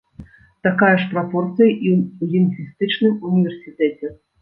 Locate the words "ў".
1.99-2.33